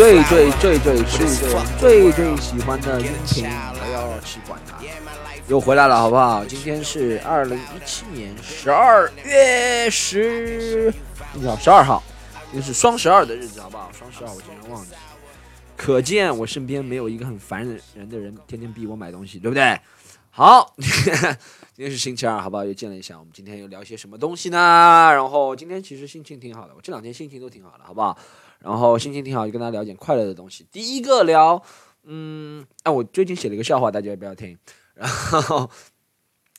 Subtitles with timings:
[0.00, 1.26] 最最最最最
[1.78, 4.78] 最最喜欢的音频，不要去管它，
[5.46, 6.42] 又回来了，好不好？
[6.42, 10.90] 今天是二零一七年十二月十，
[11.44, 12.02] 叫十二号，
[12.54, 13.90] 又是双十二的日子，好不好？
[13.92, 14.92] 双十二我竟然忘记，
[15.76, 17.62] 可见我身边没有一个很烦
[17.94, 19.78] 人的人，天天逼我买东西，对不对？
[20.30, 20.74] 好。
[21.76, 22.64] 今天是星期二，好不好？
[22.64, 24.56] 又见了一下，我们今天又聊些什么东西呢？
[25.12, 28.16] 然后今天其实心情挺好的，我这两天心情都挺好的，好不好？
[28.60, 30.66] 然后心情挺好，就跟大家聊点快乐的东西。
[30.70, 31.62] 第一个聊，
[32.04, 34.58] 嗯，哎，我最近写了一个笑话，大家要不要听？
[34.94, 35.70] 然后，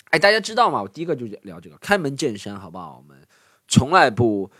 [0.09, 0.81] 哎，大家知道吗？
[0.81, 3.01] 我第一个就聊这个开门见山，好不好？
[3.03, 3.21] 我们
[3.67, 4.51] 从来不，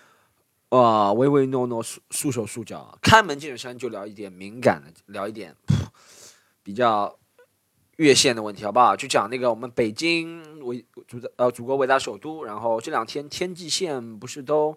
[0.70, 2.98] 呃，唯唯诺诺、束束手束脚。
[3.02, 5.56] 开门见山就聊一点敏感的，聊一点
[6.64, 7.18] 比较。
[7.98, 8.96] 越线的问题好不好？
[8.96, 14.76] 就讲那个我们北京伟祖呃祖国伟大首都，然后这两天天际线不是都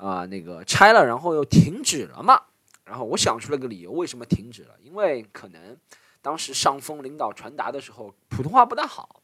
[0.00, 2.40] 啊那个拆了，然后又停止了嘛？
[2.84, 4.74] 然后我想出了个理由，为什么停止了？
[4.82, 5.76] 因为可能
[6.22, 9.22] 当时上峰领导传达的时候普通话不大好，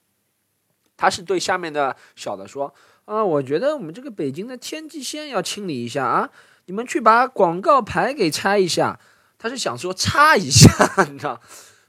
[0.96, 2.72] 他是对下面的小的说
[3.06, 6.30] 啊，我觉得我们这个北京的天际线要清理一下啊，
[6.66, 9.00] 你们去把广告牌给拆一下。
[9.38, 11.38] 他是想说擦一下，你知道。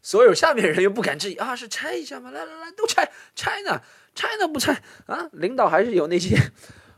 [0.01, 2.29] 所有下面人又不敢质疑啊，是拆一下吗？
[2.29, 3.81] 来来来，都拆，拆呢，
[4.13, 4.73] 拆呢不拆
[5.05, 5.29] 啊？
[5.31, 6.37] 领导还是有那些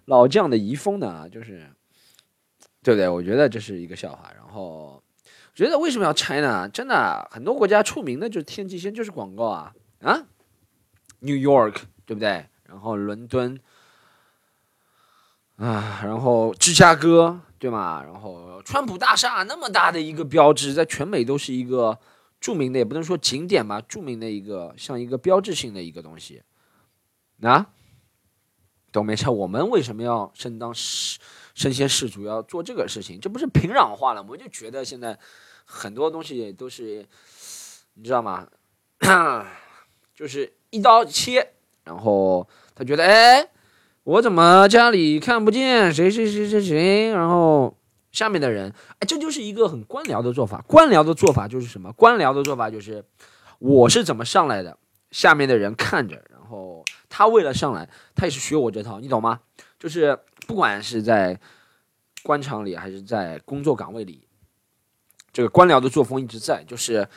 [0.06, 1.72] 老将的遗风的啊，就是，
[2.82, 3.08] 对不对？
[3.08, 4.32] 我觉得这是一个笑话。
[4.36, 6.68] 然后，我觉得为什么要拆呢？
[6.70, 10.26] 真的，很多国家出名的就是天际线，就是广告啊啊
[11.20, 12.48] ，New York 对不对？
[12.64, 13.60] 然后伦敦
[15.58, 18.04] 啊，然后芝加哥对吗？
[18.04, 22.00] 然后川普大厦那么大的一个标志，在全美都是一个。
[22.42, 26.42] 著名的也不能说景点吧，著名的一个像一个标志性的一个东西，
[27.42, 27.68] 啊，
[28.94, 29.30] 都没差。
[29.30, 30.74] 我们为什么要身当
[31.60, 33.20] 身先士卒要做这个事情？
[33.20, 34.26] 这不是平壤化了？
[34.30, 35.20] 我就觉得现在
[35.66, 37.06] 很多东西都是，
[37.96, 38.48] 你知道吗？
[40.16, 41.52] 就是一刀切，
[41.84, 43.50] 然后他觉得，哎，
[44.04, 47.76] 我怎么家里看不见谁谁谁谁谁，然后。
[48.12, 50.66] 下面的人，哎，这就是一个很官僚的做法。
[50.68, 51.94] 官僚的做法就是什么？
[51.94, 53.06] 官僚的做法就是，
[53.60, 54.76] 我是怎么上来的，
[55.12, 59.42] 下面的人看着，然后他为了上来，他也是学我这套，你懂吗？
[59.78, 60.18] 就是
[60.50, 61.40] 不管是在
[62.24, 64.28] 官场里还是在工作岗位里，
[65.32, 66.64] 这个官僚的作风一直在。
[66.64, 67.08] 就是，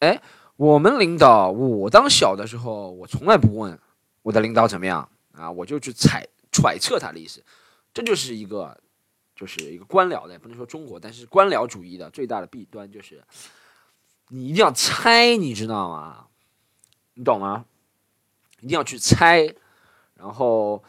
[0.00, 0.20] 哎，
[0.56, 3.80] 我们领导，我当小的时候，我从来不问
[4.20, 7.42] 我的领导怎么样啊，我就去猜揣测他的意思，
[7.94, 8.78] 这就是一个。
[9.34, 13.22] 就是一个官僚的，也不能说中国，但是官僚主义的最大的弊端就是，
[14.30, 16.26] 你一定要猜，你知道吗？
[17.14, 17.64] 你懂吗？
[18.58, 19.54] 一定要去猜，
[20.14, 20.82] 然后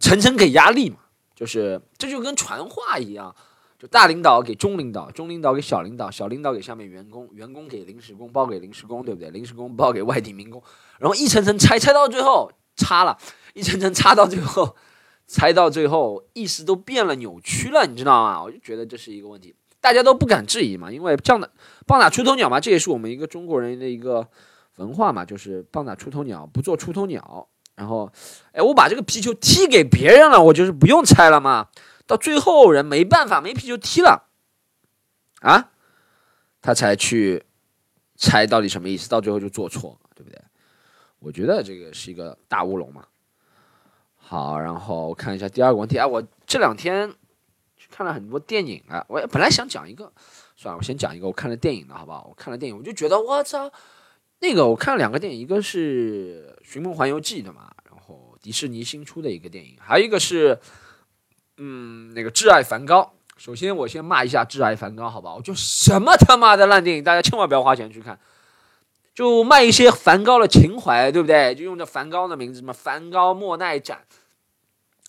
[0.00, 0.96] 层层给压力嘛，
[1.42, 3.34] 就是这就跟传话一样，
[3.76, 9.28] 就大领导给中领导，中领导给小领导，小领导给下面员工，员工给临时工包给临时工，对不对？
[9.30, 10.62] 临时工包给外地民工，
[11.00, 13.18] 然后一层层拆，拆到最后差了，
[13.54, 14.76] 一层层差到最后。
[15.26, 18.42] 拆到最后，意思都变了，扭曲了，你知道吗？
[18.42, 21.50] 我就觉得这是一个问题，大家都不敢质疑嘛，因为这样的
[21.86, 24.28] 棒打出头鸟嘛，这也是我们一个中国人的一个
[24.76, 27.48] 文化嘛，就是棒打出头鸟，不做出头鸟。
[27.74, 28.10] 然后，
[28.52, 31.68] 哎，我把这个皮球踢给别人了，我就是不用猜了嘛。
[32.06, 34.28] 到最后人没办法，没皮球踢了，
[35.40, 35.70] 啊，
[36.60, 37.44] 他才去
[38.16, 40.38] 猜到底什么意思，到最后就做错，对不对？
[41.18, 43.04] 我觉得这个是一个大乌龙嘛。
[44.16, 47.08] 好，然后我看一下第二个问题啊，我这两天
[47.76, 50.12] 去看了很多电影啊，我本来想讲一个，
[50.56, 52.26] 算了，我先讲一个我看了电影的好不好？
[52.28, 53.70] 我看了电影，我就觉得我操，
[54.42, 60.58] 那个我看了两个电影，一个是《寻梦环游记》的嘛，然后迪士尼新出的一个电影，还有一个是
[61.58, 63.00] 嗯那个《挚爱梵高》。
[63.36, 65.40] 首先我先骂一下《挚爱梵高》，好不好？
[65.40, 68.18] 就什么他妈的烂电影，大家千万不要花钱去看。
[69.14, 71.54] 就卖一些梵高的情怀，对不对？
[71.54, 74.00] 就用这梵高的名字，什么梵高莫奈展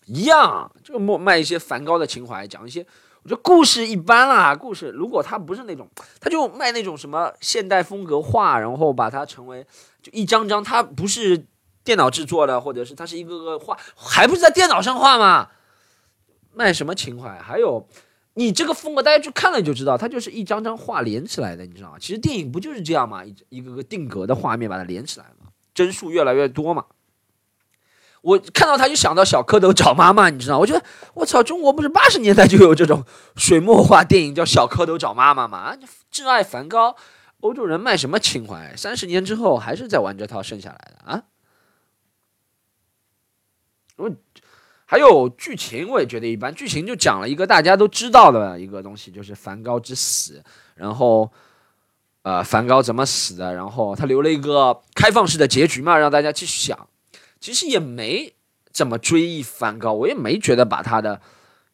[0.06, 2.86] 一样，就莫卖一些梵高的情怀，讲一些
[3.24, 4.54] 我觉得故事一般啦。
[4.54, 5.88] 故事如果他不是那种，
[6.20, 9.66] 他就卖那种什么现代风格画，然后把它成为
[10.02, 11.46] 就一张张，他不是
[11.82, 15.48] 电脑制作的，或者是他是一个个画，还不是在电脑上画吗？
[16.52, 17.38] 卖什么情怀？
[17.38, 17.88] 还有。
[18.36, 21.98] 你这个风格，大家去看了就知道，它就是一张张画连起来的，你知道吗？
[22.00, 23.24] 其实电影不就是这样吗？
[23.24, 26.84] 一一个个定格的画面把它连起来嘛，帧数越来越多嘛。
[28.24, 30.58] 我看到他就想到小蝌蚪找妈妈，你知道？
[30.58, 30.82] 我觉得
[31.12, 33.04] 我操，中国不是八十年代就有这种
[33.36, 35.58] 水墨画电影叫小蝌蚪找妈妈吗？
[35.58, 35.76] 啊，
[36.10, 36.96] 挚爱梵高，
[37.40, 38.74] 欧洲人卖什么情怀？
[38.76, 41.22] 三十年之后还是在玩这套剩下来的啊？
[43.96, 44.10] 我。
[44.86, 50.42] 还有剧情我也觉得一般，剧情就讲了一个大家都知道的一个东西，就是梵高之死，
[50.74, 51.30] 然后。
[52.22, 53.52] 呃，梵高怎么死的？
[53.52, 56.88] 然后他留了一个开放式的结局嘛，让大家继续想。
[57.44, 58.32] 其实也没
[58.72, 61.20] 怎么追忆梵高，我也没觉得把他的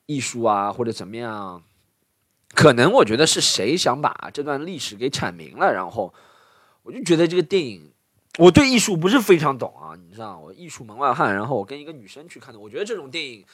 [0.07, 1.63] 艺术啊或者怎么样。
[2.57, 6.13] 可能我觉得是谁想把这段历史给阐明了，然后
[6.83, 7.93] 我就觉得这个电影，
[8.39, 11.33] 我对艺术不是非常懂啊，你知道，我艺术门外汉。
[11.33, 13.47] 然后我跟一个女生去看的，我觉得这种电影，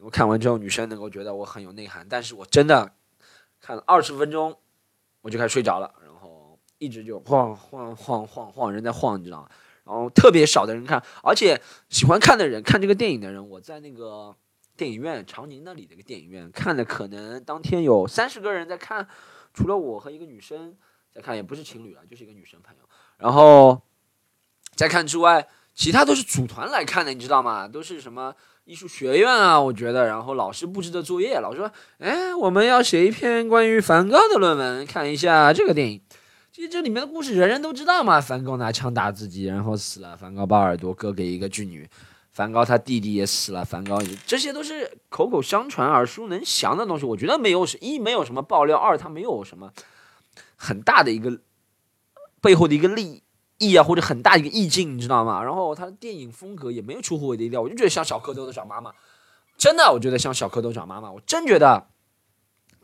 [0.00, 2.92] 我看完之后女生能够觉得我很有内涵，但是我真的
[3.62, 4.54] 看了二十分钟，
[5.22, 5.90] 我就开始睡着了。
[6.04, 9.48] 然后一直就晃晃晃晃晃，人在晃，你知道吗？
[9.84, 11.60] 然后特别少的人看，而且
[11.90, 14.34] 喜欢看的人，看这个电影的人，我在那个
[14.76, 19.06] 电影院长宁那里的一个电影院看的，可能当天有三十个人在看，
[19.52, 20.74] 除了我和一个女生
[21.14, 22.88] 在看，也不是情侣了，就是一个女生朋友。
[23.18, 23.80] 然后
[24.74, 27.68] 在看之外，其他都是组团来看的，你知道吗？
[27.68, 28.34] 都是什么
[28.64, 36.00] 艺术学院啊，我觉得，然后老师布置的作业，老师说，哎，我们要写一篇关于梵高的论文，看一下这个电影。
[36.54, 40.16] 其实这里面的故事人人都知道嘛，梵高拿枪打自己，然后死了。
[40.16, 41.90] 梵高把耳朵割给一个妓女，
[42.30, 43.64] 梵高他弟弟也死了。
[43.64, 47.04] 梵高这些都是口口相传、耳熟能详的东西。
[47.04, 49.72] 我觉得没有一没有什么爆料，二他没有什么
[50.54, 51.40] 很大的一个
[52.40, 53.24] 背后的一个利
[53.58, 55.42] 益啊，或者很大一个意境，你知道吗？
[55.42, 58.92] 然后他的电影风格也没有出乎我的意料，我就觉得像小蝌蚪找妈妈，
[59.58, 61.88] 真的，我觉得像小蝌蚪找妈妈，我真觉得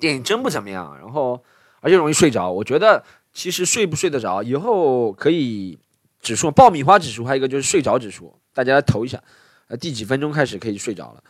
[0.01, 1.45] 电影真不怎么样，然后
[1.79, 3.05] 而且容易睡着，我觉得。
[3.41, 5.79] 其实睡不睡得着，以后可以
[6.21, 9.19] 指数爆米花指数，还有一个就是睡着指数，大家投一下，
[9.69, 11.25] 呃，第几分钟开始可以睡着了？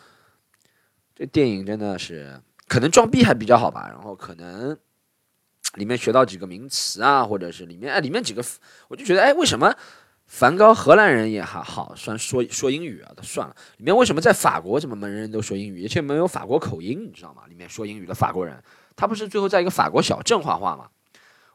[1.15, 4.77] 这电影真的是可能装逼还比较好吧，然后可能
[5.75, 8.45] 里面学到几个名词啊，或者是里面哎里面几个，
[8.89, 9.73] 我就觉得哎为什么
[10.27, 17.43] 梵高荷兰人也还好，算说说英语啊，算了，里面为什么在法国怎么人人都说英语，而且没有法国口音，你知道吗？
[17.49, 18.61] 里面说英语的法国人，
[18.97, 20.89] 他不是最后在一个法国小镇画画吗？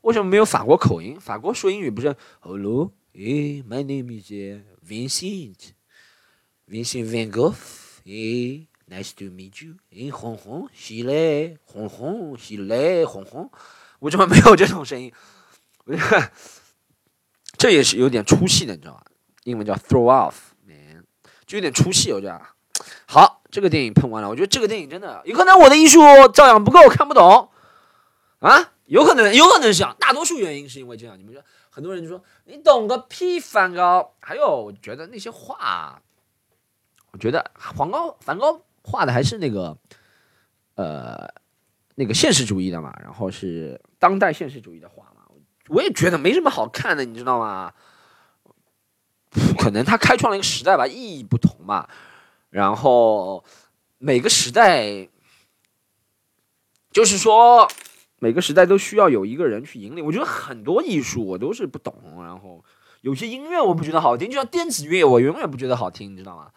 [0.06, 1.20] 为什么没有法国口音？
[1.20, 4.32] 法国说英语不是？Hello，Hey,，My name is
[4.88, 13.50] Vincent，Vincent Van Gogh，Hey,，Nice to meet you，hey, 红红，喜嘞，红红，喜嘞，红红，
[13.98, 15.12] 为什么没有这种声音？
[15.86, 16.32] 我觉得
[17.58, 19.04] 这也是有点出戏的，你知道吧？
[19.46, 21.04] 英文叫 throw off，man，
[21.48, 22.40] 就有点出戏，我觉得。
[23.08, 26.00] 好，这个电影喷完了，我觉得这个电影真的有可能我的艺术
[26.32, 27.50] 照样不够，看不懂
[28.38, 28.74] 啊。
[28.86, 29.96] 有可能，有可能是这样。
[30.00, 31.18] 大多数原因是因为这样。
[31.18, 34.14] 你们说，很多人就说你懂个屁，梵高。
[34.22, 36.00] 还有，我觉得那些画，
[37.12, 39.76] 我觉得梵高，梵高画的还是那个，
[40.76, 41.28] 呃，
[41.96, 42.96] 那个现实主义的嘛。
[43.02, 45.24] 然后是当代现实主义的画嘛。
[45.70, 47.74] 我也觉得没什么好看的，你知道吗？
[49.58, 51.88] 可能他开创了一个时代吧，意义不同嘛。
[52.52, 53.44] 然后
[53.98, 55.10] 每个时代，
[56.92, 57.68] 就是说。
[58.26, 60.04] 每个时代都需要有一个人去引领。
[60.04, 62.66] 我觉得很多艺术我都是不懂，然后
[63.02, 66.48] 有些音乐我不觉得好听，就像电子乐我永远不觉得好听，你知道吗？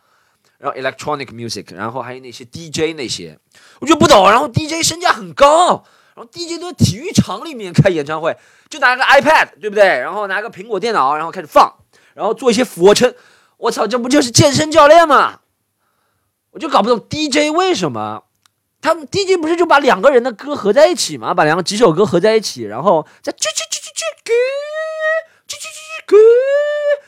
[0.56, 3.38] 然后 electronic music，然后还有那些 DJ 那些，
[3.80, 4.30] 我就不懂。
[4.30, 5.84] 然后 DJ 身价很高，
[6.14, 8.34] 然后 DJ 都在体育场里面开演唱会，
[8.70, 9.84] 就拿个 iPad，对不对？
[9.84, 11.70] 然后拿个苹果电脑，然后开始放，
[12.14, 13.14] 然后做一些俯卧撑。
[13.58, 15.40] 我操，这不就是健身教练吗？
[16.52, 18.24] 我就搞不懂 DJ 为什么。
[18.80, 21.34] 他们 DJ 不是就把两个人的歌合在一起吗？
[21.34, 24.32] 把两个几首歌合在一起，然后再啾啾啾啾啾咕，
[25.48, 26.16] 啾啾啾啾咕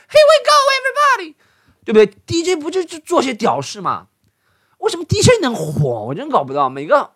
[0.09, 1.35] ，Here we go everybody，
[1.85, 4.07] 对不对？DJ 不就就做些屌事吗？
[4.79, 6.05] 为什么 DJ 能火？
[6.07, 6.69] 我真搞不到。
[6.69, 7.11] 每个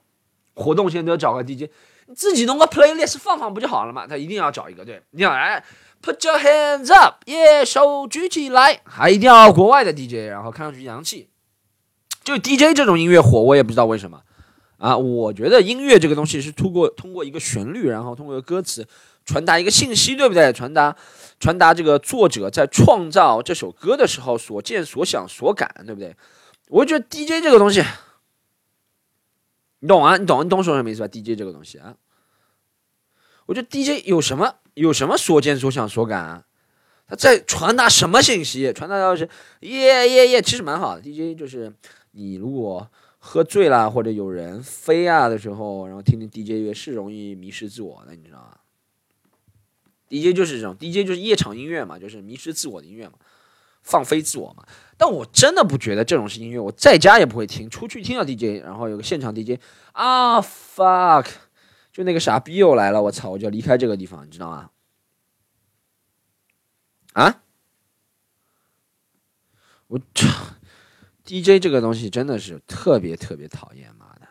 [0.53, 1.69] 活动现在都要找个 DJ，
[2.15, 4.07] 自己弄个 playlist 放放不就好了吗？
[4.07, 5.63] 他一定要找一个，对，你要来
[6.01, 11.29] Put your hands up，耶，手举起来，还一定要国外的 DJ，然后看上去洋气。
[12.23, 14.21] 就 DJ 这种音乐火，我也不知道为什么。
[14.77, 18.85] 啊，我觉得音乐这个东西是通过通过一个旋律，然后通过歌词
[19.23, 20.51] 传达一个信息，对不对？
[20.51, 20.93] 传达
[21.39, 26.13] 传达这个作者在创造这首歌的时候所见所想所感，对不对？
[26.67, 27.81] 我觉得 DJ 这个东西，
[29.79, 30.17] 你懂啊？
[30.17, 30.43] 你懂？
[30.43, 31.95] 你懂说什么意思吧？DJ 这个东西啊，
[33.45, 36.43] 我觉得 DJ 有什么有什么所见所想所感啊？
[37.07, 38.73] 他在传达什么信息？
[38.73, 39.29] 传达到是
[39.61, 41.01] 耶耶耶，其实蛮好的。
[41.01, 41.73] DJ 就是
[42.11, 42.91] 你如果。
[43.27, 48.55] 喝醉了或者有人飞啊的时候，然后听听 DJ 乐是容易迷失自我的，你知道吗
[50.07, 53.13] ？DJ 就是这种，DJ 就是夜场音乐嘛，就是迷失自我的音乐嘛，
[53.81, 54.63] 放飞自我嘛。
[54.95, 59.59] 但我真的不觉得这种是音乐，我在家也不会听，出去听到 DJ，然后有个现场 DJ
[59.93, 61.25] 啊，fuck，
[61.91, 64.69] 就那个傻逼又来了，我操，我就要离开这个地方，你知道吗？
[67.13, 67.41] 啊？
[69.87, 70.54] 我操！
[71.25, 74.27] DJ 这个东西真的是特别特别讨厌，妈的，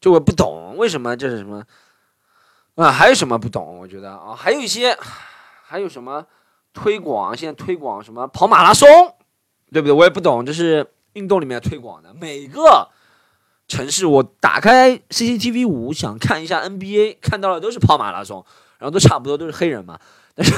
[0.00, 1.64] 就我不懂为什么这是什么
[2.74, 2.90] 啊？
[2.90, 3.78] 还有什么不懂？
[3.78, 4.98] 我觉得啊，还有一些
[5.64, 6.26] 还有什么
[6.72, 8.88] 推广，现在推广什么跑马拉松，
[9.70, 9.92] 对不对？
[9.92, 12.12] 我也不懂，这是运动里面推广的。
[12.14, 12.88] 每个
[13.68, 18.44] 城市我打开 CCTV 五想看一下 NBA，看到的都是跑马拉松，
[18.78, 20.00] 然后都差不多都是黑人嘛。
[20.34, 20.52] 但是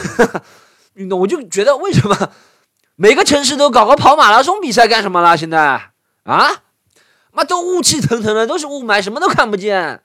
[0.95, 2.33] 运动我就觉得为什么？
[2.97, 5.37] 每个城市都搞个跑马拉松比赛干什么啦？
[5.37, 5.91] 现在
[6.23, 6.63] 啊，
[7.33, 10.03] 妈都雾气腾腾的，都是雾霾，什么都看不见。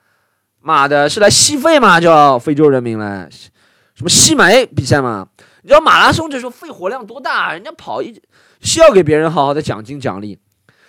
[0.60, 2.00] 妈的，是来吸肺吗？
[2.02, 3.30] 叫非洲人民来，
[3.94, 5.28] 什么吸霾比赛吗？
[5.62, 7.54] 你知道马拉松这时候肺活量多大？
[7.54, 8.20] 人家跑一
[8.62, 10.40] 是要给别人好好的奖金奖励，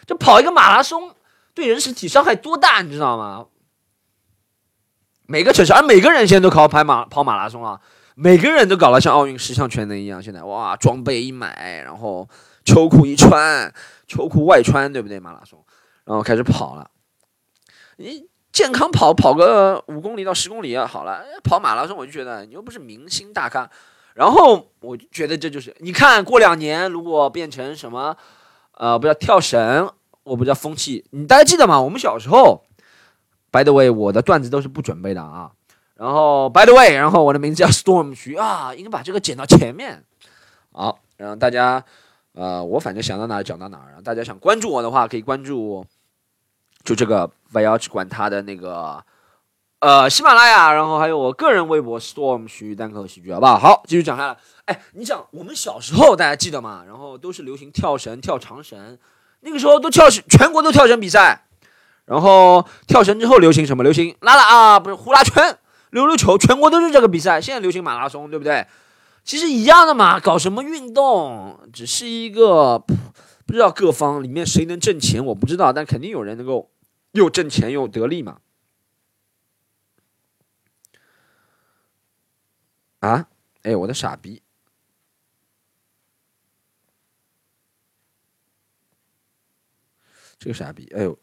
[0.07, 1.15] 就跑一个马拉松
[1.55, 2.81] 对人身体伤害多大？
[2.81, 3.47] 你知道吗？
[5.27, 7.81] 每个城市，而每个人现在都考跑马跑马拉松啊。
[8.23, 12.29] 每个人都搞得像奥运十项全能一样，现在哇，装备一买，然后
[12.67, 13.73] 秋裤一穿，
[14.07, 15.19] 秋裤外穿，对不对？
[15.19, 15.65] 马拉松，
[16.05, 16.91] 然后开始跑了。
[17.97, 23.71] 你健康跑跑个五公里到十公里啊好了，跑马拉松我就觉得你又不是明星大咖。
[24.13, 28.15] 然后我觉得这就是，你看过两年如果变成什么，
[28.73, 29.91] 呃，不叫跳绳，
[30.25, 31.81] 我不叫风气，你大家记得吗？
[31.81, 32.67] 我们小时候
[33.51, 35.53] ，by the way，我的段子都是不准备的啊。
[36.01, 40.03] 然后，by the way，然后我的名字叫 Storm 徐啊，应该把这个剪到前面。
[40.73, 41.85] 好，然后大家，
[42.33, 44.01] 呃，我反正想到哪讲到哪儿。
[44.03, 45.85] 大家想关注我的话，可以关注，
[46.83, 49.05] 就这个不要去管他的那个，
[49.81, 53.59] 呃，喜马拉雅，然后还有我个人微博 Storm 徐单口喜剧，好不好？
[53.59, 54.37] 好，继续讲下来。
[54.65, 56.83] 哎，你想我们小时候大家记得吗？
[56.87, 58.99] 然后都是流行跳绳、跳长绳，
[59.41, 61.45] 那个时候都跳全国都跳绳比赛。
[62.07, 63.83] 然后跳绳之后流行什么？
[63.83, 65.59] 流行拉拉啊，不是呼啦圈。
[65.91, 67.41] 溜溜球，全国都是这个比赛。
[67.41, 68.67] 现在流行马拉松，对不对？
[69.23, 76.71] 其实一样的嘛，搞什么运动，只是一个不知道各方里面谁能挣钱，我不知道，但肯定有人能够
[77.13, 78.41] 又挣钱又得利嘛。
[83.01, 83.29] 啊，
[83.63, 84.43] 哎，我的傻逼，
[90.39, 91.19] 这个傻逼，哎呦，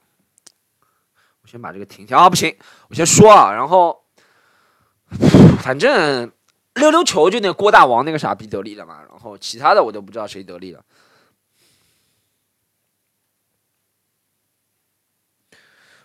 [1.41, 2.55] 我先把这个停下啊，不行，
[2.89, 4.03] 我先说啊，然后。
[5.63, 6.31] 反正
[6.75, 10.83] 溜溜球就那郭大王那个傻逼得利了嘛，然后其他的我都不知道谁得利了。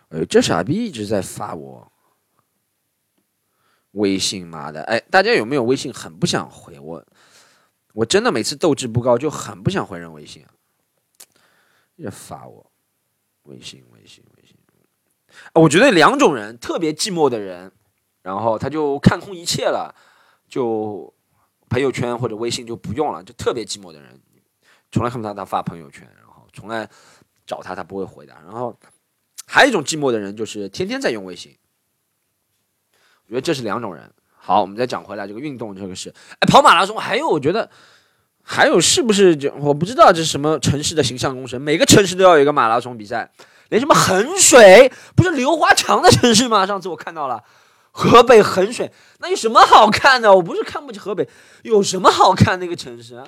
[0.09, 1.91] 哎，这傻逼一直在发我
[3.91, 4.81] 微信，妈的！
[4.83, 7.05] 哎，大家有没有微信很不想回我？
[7.93, 10.49] 我真的每次斗志不高，就很不想回人微信啊，
[11.95, 12.71] 也发我
[13.43, 14.57] 微信，微信，微信。
[15.53, 17.71] 我觉得两种人特别寂寞的人。
[18.23, 19.93] 然后他就看空一切了，
[20.47, 21.13] 就
[21.69, 24.19] 朋友圈或者微信就不用了，就特别寂寞的人，
[24.91, 26.89] 从来看不到他发朋友圈，然后从来
[27.45, 28.35] 找他他不会回答。
[28.43, 28.73] 然后
[29.45, 31.55] 还有一种寂寞的人，就是天天在用微信。
[33.25, 34.09] 我觉得这是两种人。
[34.35, 37.69] 好，我们再讲回来这个运动这个事，哎，跑马拉松还有，我觉得
[38.41, 43.31] 还有是不是就我不知道这是什么城市的形象工程，每个城市都要有一个马拉松比赛，
[43.69, 46.65] 连什么衡水不是刘华强的城市吗？
[46.65, 47.43] 上次我看到了。
[47.95, 50.33] 河北衡水那有什么好看的？
[50.33, 51.29] 我不是看不起河北，
[51.61, 53.23] 有什么好看那个城市？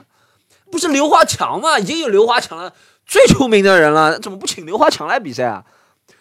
[0.72, 1.78] 不是刘华强吗？
[1.78, 2.74] 已经有刘华强了，
[3.06, 5.64] 最出名的人了，怎么不请刘华强来比赛啊？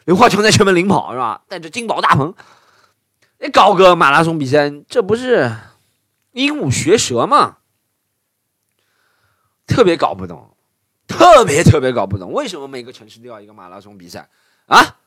[0.05, 1.43] 刘华强在前面领跑是吧？
[1.49, 2.35] 带着金宝大鹏，
[3.41, 5.51] 你搞个马拉松比赛，这不是
[6.33, 7.57] 鹦鹉学舌吗？
[9.67, 10.55] 特别搞不懂，
[11.09, 14.29] 特别特别搞不懂，为什么每个城市都要一个马拉松比赛？
[14.67, 14.99] 啊？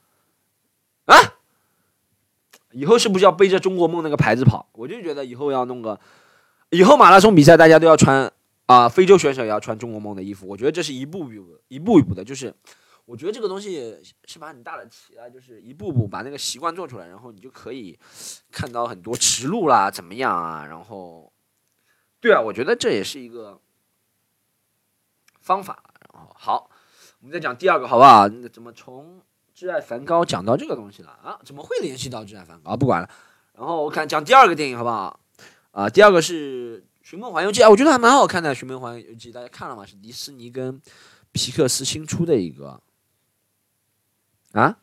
[2.77, 4.69] 以后是不是要背着中国梦那个牌子跑？
[4.74, 6.00] 我就觉得以后要弄个，
[6.69, 8.31] 以后马拉松比赛大家都要穿
[8.67, 10.48] 啊，非洲选手也要穿中国梦的衣服。
[10.48, 12.53] 我觉得这是一步一步、一步一步的，就是
[13.05, 17.98] 我觉得这个东西是把很大的棋啊，就是一步步把那个习惯做出来，然后你就可以
[18.51, 20.63] 看到很多驰路啦，怎么样啊？
[20.67, 21.34] 然后，
[22.22, 23.60] 对啊，我觉得这也是一个
[25.41, 25.84] 方法。
[26.13, 26.69] 然后好，
[27.22, 28.27] 我们再讲第二个好不好？
[28.27, 29.19] 那怎么从？
[29.57, 31.39] 挚爱梵高讲到这个东西了啊？
[31.43, 32.77] 怎么会联系到挚爱梵高？
[32.77, 33.09] 不管了，
[33.55, 35.19] 然后我看讲第二个电影好不好？
[35.71, 39.83] 啊，第二个是《寻梦环游记》啊，我觉得还蛮好看的，《寻梦环游记》大家看了吗？
[39.83, 40.79] 是迪士尼跟
[41.31, 42.79] 皮克斯新出的一个
[44.51, 44.77] 啊，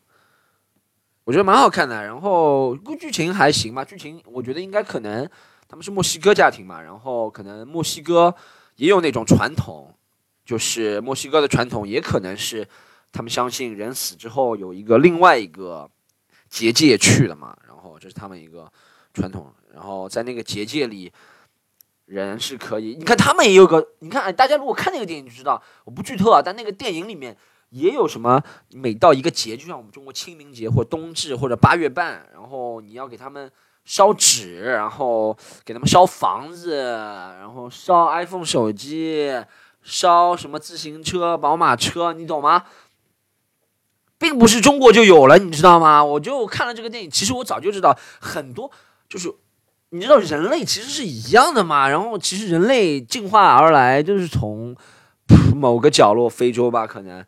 [1.23, 2.03] 我觉得蛮好看的。
[2.03, 5.25] 然后剧情还行吧，剧情我觉得应该可能
[5.69, 8.35] 他们是墨西哥家庭嘛，然后可能墨西哥
[8.75, 9.95] 也有那种传统，
[10.43, 12.67] 就是墨西哥的传统也可能是。
[13.15, 15.89] 他们相信人死之后有一个另外一个
[16.49, 18.69] 结界去了嘛，然后这是他们一个
[19.13, 19.53] 传统。
[19.73, 21.09] 然后在那个结界里，
[22.07, 26.41] 人是可以，你看他们也有个，你看大家如果看那个电影就知道，我不剧透啊。
[26.43, 27.35] 但那个电影里面
[27.69, 28.43] 也有什么？
[28.73, 33.49] 每到一个节，就像我们中国清明节或冬至或者八月半，然后你要给他们
[33.85, 36.75] 烧纸，然后给他们烧房子，
[37.39, 39.31] 然后烧 iPhone 手机，
[39.81, 42.63] 烧什么自行车、宝马车，你懂吗？
[44.17, 46.03] 并不是中国就有了，你知道吗？
[46.03, 48.71] 我就看了这个电影，其实我早就知道很多，
[49.09, 49.33] 就是
[49.89, 51.87] 你知道人类其实是一样的嘛。
[51.89, 54.75] 然后其实人类进化而来就是从
[55.55, 57.23] 某个角落，非洲吧，可能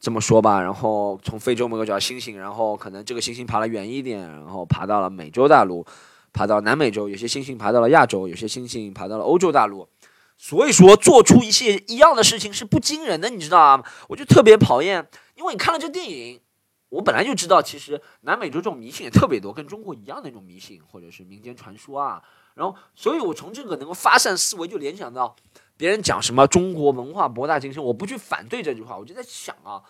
[0.00, 0.60] 这么说吧。
[0.60, 5.84] 然后从非洲某个角星星，然后可能这个星星爬了远一点，然后爬到了美洲大陆，
[6.32, 9.88] 爬到南美洲，有些星星爬到了亚洲，有些星星爬到了欧洲大陆。
[10.36, 13.84] 所以说，做出一些一样的事情是不惊人的，你知道吗？
[14.08, 15.06] 我就特别讨厌。
[15.34, 16.40] 因为你看了这电影，
[16.88, 22.22] 我本来就知道，其实南美洲这种迷信也特别多，跟中国一样的那种迷信或者是民间传说啊。
[22.54, 25.34] 然后，所以我从这个能够发散思维，就联想到
[25.76, 29.82] 别人讲什么中国文化博大精深，我不去反对这句话，我就在想啊，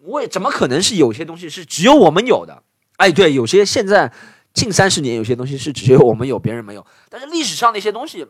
[0.00, 2.64] 我也怎么可能是有些东西是只有我们有的？
[2.96, 4.12] 哎，对，有些现在
[4.52, 6.84] 近三十年有些东西是只有我们有，别人没有。
[7.08, 8.26] 但是历史上那些东西，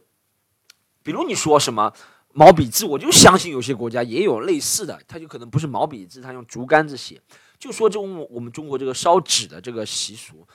[1.03, 1.95] 比如你说什么？
[2.39, 7.19] 毛笔字，我就相信有些国家也有类似的，他就可能不是毛笔字，他用竹竿子写。
[7.59, 10.47] 就说这种我们中国这个烧纸的这个习俗，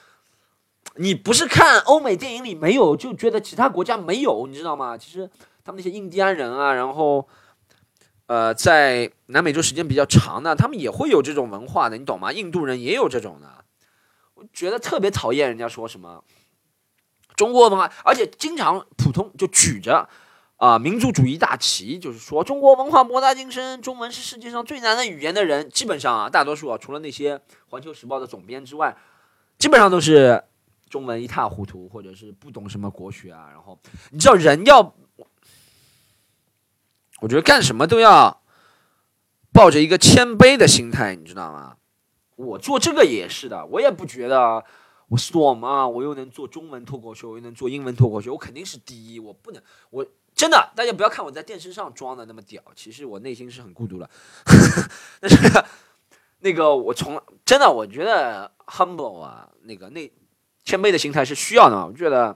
[0.98, 4.96] 你不是看欧美电影里没有，就觉得其他国家没有，你知道吗？
[4.96, 5.28] 其实
[5.64, 7.28] 他们那些印第安人啊，然后
[8.28, 12.32] 呃，在南美洲时间比较长的，他们也会有这种文化的，你懂吗？
[12.32, 13.66] 印度人也有这种的，
[14.36, 16.24] 我觉得特别讨厌人家说什么
[17.36, 20.08] 中国文化，而且经常普通就举着。
[20.62, 27.36] 啊，民族主义大旗就是说，中国文化博大精深，中文是世界上最难的语言的人，基本上啊，大多数啊，除了那些
[27.70, 28.96] 《环球时报》的总编之外，
[29.58, 30.44] 基本上都是
[30.88, 33.48] 中文一塌糊涂，或者是不懂什么国学啊。
[33.50, 33.80] 然后，
[34.12, 34.94] 你知道人要，
[37.22, 38.44] 我觉得干什么都要
[39.52, 41.78] 抱着一个谦卑的心态，你知道吗？
[42.36, 44.64] 我做这个也是的，我也不觉得
[45.08, 50.06] 我爽嘛，我又能做中文脱口秀，我又能做英文脱口秀，我肯定是第一，我不能我。
[50.42, 54.10] 真的，大家不要看我在电视上装的那么屌，其实我内心是很孤独的。
[55.22, 55.38] 但是
[56.40, 60.12] 那个我从真的，我觉得 humble 啊，那个那
[60.66, 61.86] 谦卑的心态是需要的。
[61.86, 62.36] 我觉得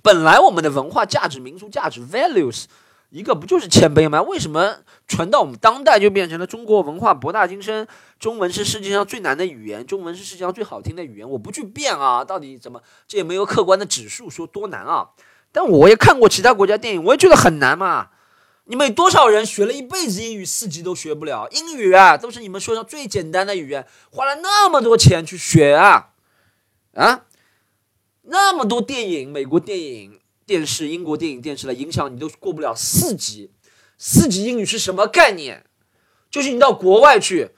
[0.00, 2.66] 本来我们的文化价值、民族价值 values
[3.10, 4.22] 一个不就是谦卑吗？
[4.22, 4.76] 为什么
[5.08, 7.88] 传到我们当代就变成了中国文化博大精深？
[8.20, 11.28] 中文是世界上最难的语言，中文是世界上最好听的语言。
[11.28, 12.80] 我不去变啊，到底怎么？
[13.08, 15.10] 这也没有客观的指数说多难啊。
[15.58, 18.10] 但我也看过其他国家电影，我也觉得很难嘛。
[18.66, 21.48] 你们有多少人学了一辈子英语，四级都学不了？
[21.50, 26.10] 英语啊，都是你们说上最简单的语言，花了那么多钱去学啊，
[26.94, 27.24] 啊，
[28.22, 33.50] 那么多电影，美国电影、电视、英国电影、电视的影响你，都过不了四级。
[33.98, 35.64] 四级英语是什么概念？
[36.30, 37.50] 就是你到国外去，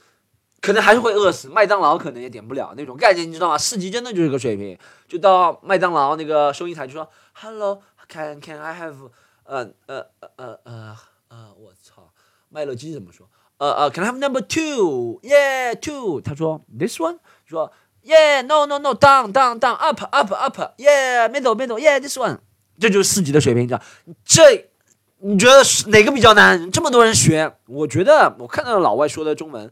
[0.62, 3.58] 可能还是会饿死，麦当劳可能也点不了那种概念，你知道吗？
[3.58, 7.06] 四级真的就是个水平，就到麦当劳那个收银台就说。
[7.32, 9.10] Hello, can can I have
[9.44, 10.96] 呃呃呃呃
[11.28, 12.12] 呃我操，
[12.48, 13.28] 麦乐鸡怎么说？
[13.58, 15.20] 呃呃，Can I have number two?
[15.22, 16.20] Yeah, two。
[16.20, 17.18] 他说 This one。
[17.46, 20.58] 说 Yeah, no no no, down down down, up up up.
[20.78, 21.78] Yeah, middle middle.
[21.78, 22.38] Yeah, this one。
[22.78, 23.82] 这就是四级的水平，你知道？
[24.24, 24.70] 这
[25.18, 26.70] 你觉得哪个比较难？
[26.72, 29.70] 这么多人学，我觉得我看到老外说的中文，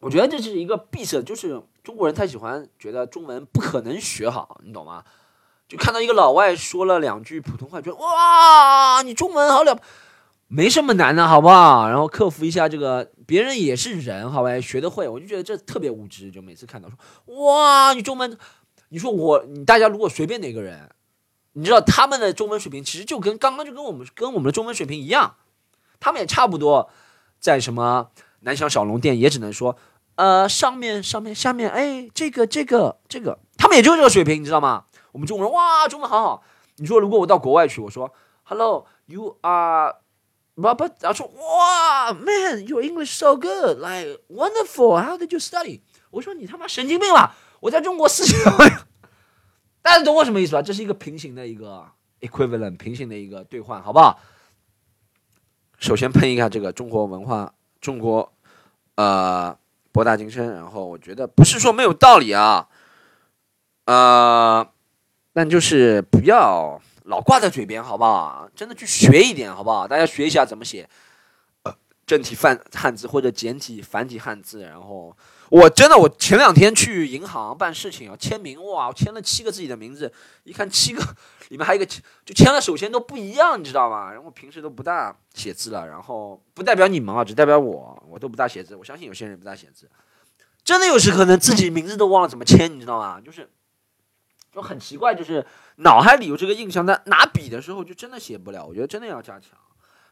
[0.00, 5.04] 我觉得这是一个闭塞，就是中国人太喜欢觉得中文不可能学好，你懂吗？
[5.72, 9.80] 就看到一个老外说了两句普通话，觉得哇，你中文好了，
[10.46, 11.88] 没什么难的，好不好？
[11.88, 16.30] 然后克服一下这个，别人也是人，好吧，学得会，我就觉得这特别无知。
[16.30, 18.36] 就每次看到说哇，你中文，
[18.90, 20.90] 你说我，你大家如果随便哪个人，
[21.54, 25.36] 你知道他们的中文水平其实就跟刚刚就跟我们跟我们的中文水平一样，
[26.00, 26.90] 他们也差不多，
[27.40, 29.74] 在什么南翔小龙店也只能说
[30.16, 34.84] 呃上面上面下面哎这个这个这个，他们也就这个水平，你知道吗？
[35.12, 36.42] 我们中国人哇，中文好好。
[36.76, 38.12] 你说如果我到国外去，我说
[38.44, 39.94] Hello, you are，
[40.54, 45.00] 不不，然后说哇，Man, your English so good, like wonderful.
[45.00, 45.82] How did you study？
[46.10, 47.36] 我说你他妈神经病吧！
[47.60, 48.42] 我在中国四年，
[49.82, 50.62] 大家懂我什么意思吧？
[50.62, 51.86] 这是一个平行的一个
[52.20, 54.18] equivalent，平行的一个兑换，好不好？
[55.78, 58.32] 首先喷一下这个中国文化，中国
[58.94, 59.56] 呃
[59.92, 60.54] 博大精深。
[60.54, 62.68] 然后我觉得不是说没有道理啊，
[63.84, 64.71] 呃。
[65.32, 68.48] 但就是不要老挂在嘴边，好不好？
[68.54, 69.88] 真的去学一点，好不好？
[69.88, 70.88] 大家学一下怎么写
[71.62, 71.74] 呃
[72.06, 74.62] 正体繁汉字或者简体繁体汉字。
[74.62, 75.16] 然后
[75.48, 80.12] 我真的，我前两天去银行办事情啊，签名哇，我签了七个自己的名字，
[80.44, 81.02] 一看七个
[81.48, 81.90] 里面还有一个
[82.24, 84.12] 就签了首先都不一样，你知道吗？
[84.12, 88.76] 然后平时都不大写字了，然后不代表你们啊，只代表我，我都不大写字。
[88.76, 89.88] 我相信有些人不大写字，
[90.62, 93.20] 真的有时可能自己名字都忘了怎么签，你知道吗？
[93.20, 93.48] 就是
[94.52, 95.44] 就很奇怪，就是
[95.76, 98.66] 脑海里有这个印象，但拿笔的时候就真的写不了。
[98.66, 99.50] 我觉得真的要加强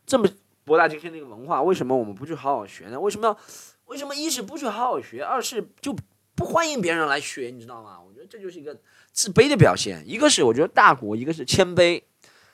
[0.06, 0.26] 这么
[0.64, 2.98] 博大精深的一个文化，为什么我们不去好好学呢？
[2.98, 3.38] 为什么要？
[3.86, 5.92] 为什么一是不去好好学，二是就
[6.36, 7.98] 不欢迎别人来学，你知道吗？
[8.00, 8.78] 我觉得这就是一个
[9.10, 10.02] 自卑的表现。
[10.06, 12.00] 一个是我觉得大国，一个是谦卑，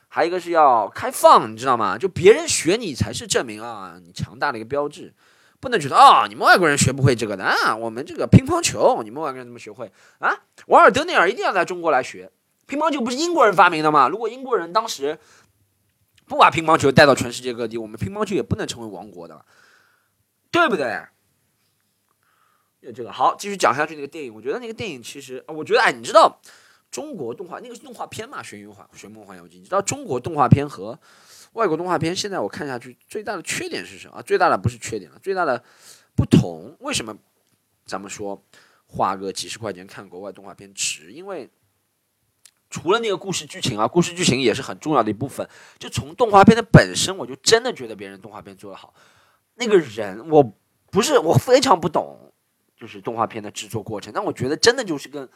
[0.09, 1.99] 还有一个是要开放，你知道吗？
[1.99, 5.13] 就别人学你才是证明啊你强大的一个标志，
[5.67, 10.33] 不能觉得啊你们外国人学不会这个的啊，我们这个乒乓球你们外国人怎么学会啊？
[10.69, 12.31] 瓦尔德内尔一定要在中国来学
[12.69, 14.09] 乒乓球，不是英国人发明的吗？
[14.09, 15.19] 如果英国人当时
[16.25, 19.45] 不把乒乓球带到全世界各地，我们乒乓球也不能成为王国的，
[20.53, 21.03] 对不对？
[22.95, 23.97] 这个好，继续讲下去。
[23.97, 26.41] 那个电影，我觉得那个电影其实，我觉得哎，你知道
[26.89, 29.57] 中国动画那个是动画片嘛，《玄云环玄梦环游记》。
[29.59, 30.97] 你知道中国动画片和
[31.57, 34.23] 外国动画片现在我看下去最大的缺点是什么？
[34.23, 35.65] 最大的不是缺点了，最大的
[36.15, 36.77] 不同。
[36.81, 37.17] 为什么
[37.85, 38.41] 咱们说
[38.87, 41.13] 花个几十块钱看国外动画片值？
[41.13, 41.49] 因为
[42.69, 45.49] 除了那个故事剧情啊，故事剧情也是很重要的一部分。
[45.79, 48.95] 就从动画片的本身，我就真的觉得别人动画片做得好。
[49.55, 50.53] 那个人，我
[50.91, 52.23] 不是我非常不懂。
[52.79, 55.27] 就是动画片的制作过程，但我觉得真的就是跟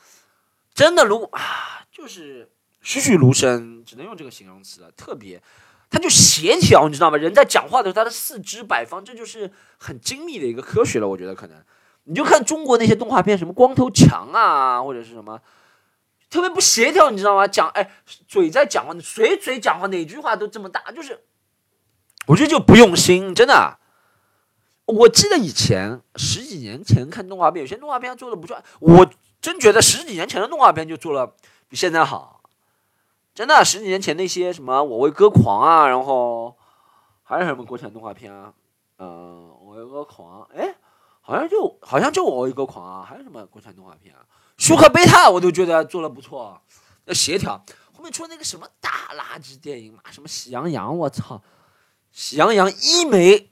[0.74, 2.46] 真的如啊，就是
[2.83, 4.90] 栩栩如生，只能用这个形容词了。
[4.90, 5.42] 特别，
[5.90, 7.16] 它就协调，你知道吗？
[7.16, 11.09] 人在讲话的时候，他的四肢摆放，这就是很精密的一个科学了。
[11.09, 11.57] 我觉得可能，
[12.05, 15.40] 你就看中国那些动画片，什么光头强啊，或者是什么，
[16.31, 17.48] 特别不协调，你知道吗？
[17.48, 17.90] 讲哎，
[18.29, 21.24] 嘴在讲话，谁嘴讲话，哪句话都这么大，就是
[22.26, 23.79] 我觉得就不用心，真的。
[24.87, 29.09] 我记得以前十几年前看动画片，有些动画片做的不错，我
[29.40, 31.35] 真觉得十几年前的动画片就做了
[31.68, 32.39] 比现在好，
[33.40, 33.64] 真的。
[33.64, 36.55] 十几年前那些什么《我为歌狂》啊，然后
[37.22, 38.53] 还有什么国产动画片啊，
[38.98, 40.76] 嗯，《我为歌狂》，哎，
[41.22, 44.20] 好像就好像就《我为歌狂》啊，还有什么国产动画片啊，
[44.62, 46.61] 《舒克贝塔》我都觉得做的不错，
[47.07, 47.64] 要协调。
[47.94, 51.37] 后面出了那个什么大垃圾电影嘛，什么《喜羊羊》，我操，
[52.11, 52.68] 《喜羊羊》
[53.00, 53.50] 一没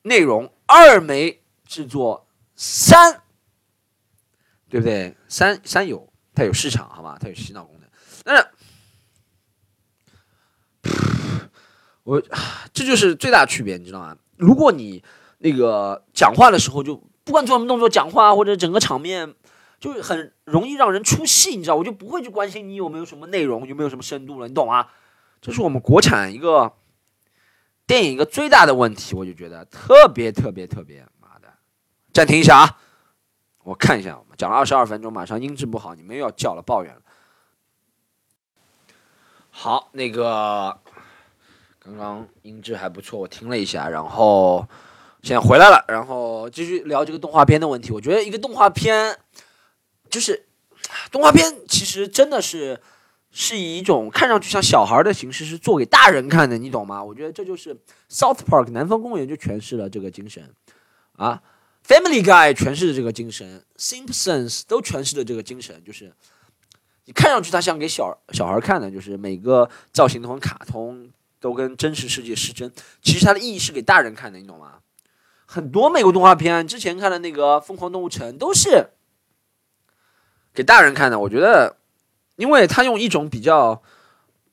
[0.00, 0.50] 内容。
[0.68, 3.22] 二没制作，三，
[4.68, 5.14] 对不对？
[5.28, 7.16] 三三有，它有市场，好吧？
[7.20, 7.88] 它有洗脑功能。
[8.24, 8.48] 但是，
[12.06, 12.22] 我
[12.72, 14.16] 这就是最大的区别，你知道吗？
[14.36, 15.02] 如果你
[15.38, 19.34] 那个讲话的时候，就不管做什么动作，讲话或者整个场面，
[19.80, 21.74] 就很容易让人出戏，你知道？
[21.74, 24.86] 我就不会去关心你有没有什么内容，有没有什么深度了，你懂吗？
[25.40, 26.72] 这是我们国产一个。
[27.88, 31.46] 电影一个最大的问题，我就觉得特别特别特别妈的，
[32.12, 32.78] 暂停一下啊！
[33.62, 37.00] 我看一下，我们讲了二十二分钟，马上音质不好，你们又要叫了，抱怨了。
[39.50, 40.80] 好，那个
[41.86, 44.66] 刚刚音质还不错，我听了一下，然后
[45.22, 47.92] 现在回来了，然后继续聊这个动画片的问题。
[47.92, 49.16] 我觉得一个动画片，
[50.10, 50.46] 就是
[51.12, 52.80] 动画片，其实真的是。
[53.38, 57.04] 是以一种看上去像小孩的形式，是做给大人看的，你懂吗？
[57.04, 57.76] 我觉得这就是
[58.08, 60.54] South Park 南方公园就诠释了这个精神，
[61.16, 61.42] 啊
[61.86, 66.10] ，Family Guy 诠释的这个精神，Simpsons 都诠释了这个精神，就是
[67.04, 71.10] 你看上去它像给小小孩看的，就是每个造型都很卡通，
[71.46, 74.80] 都跟真实世界失真，其实它的意义是给大人看的，你懂吗？
[75.46, 78.88] 很多美国动画片之前看的那个《疯狂动物城》都是
[80.52, 81.76] 给大人看的，我觉得。
[82.38, 83.82] 因为他用一种比较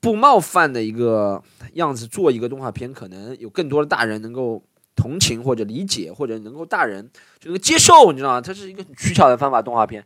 [0.00, 1.42] 不冒犯的一个
[1.74, 4.64] 样子做一个动画片，可能有更多的大人能够
[4.96, 8.40] 同情或者理解，或者能够大人就能接受，你知道吗？
[8.40, 10.02] 它是一个很取巧的方法，动画片，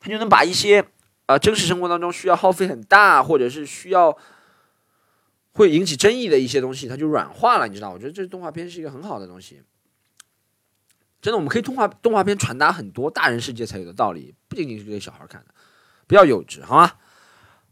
[0.00, 0.82] 它就能把一些
[1.26, 4.16] 啊真实生活当中需要耗费很大，或者是需要
[5.54, 7.90] 会引起争议的一些东西，它就软化了，你知道？
[7.90, 9.62] 我觉得这动画片是一个很好的东西，
[11.22, 15.54] 真的，我们可以动画动画片传达很多大人世界才有的道理，不仅仅是给小孩看的。
[16.06, 16.92] 不要幼稚，好吗？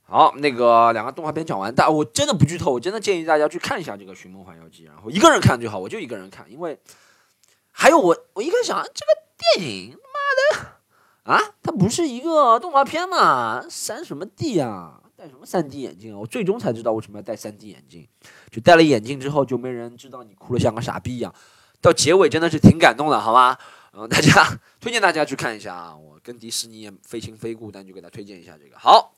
[0.05, 6.79] 好，那个两个动画片讲完，但我真的不剧透，我真的建议大家去看一下这个《寻梦环游记》，然后一个人看最好，我就一个人看，因为
[7.71, 9.13] 还有我，我一个人想，这个
[9.57, 16.19] 电影妈的啊，它不是一个动画片嘛，三什么 D 啊，戴什么三 D 眼镜啊？
[16.19, 18.09] 我最终才知道为什么要戴三 D 眼镜，
[18.51, 21.33] 就戴了眼镜之后，就没人知道你哭的像个傻逼一样，
[21.81, 23.57] 到结尾真的是挺感动的，好吗？
[23.93, 26.13] 嗯，大家 推荐大家去看一下啊，我。
[26.25, 28.79] 跟迪士尼也非亲非故，但就给他推荐一下这个。
[28.79, 29.13] 好，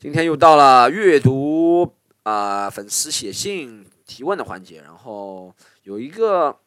[0.00, 6.58] 今天又到了阅读啊粉丝写信提问的环节，然后有一个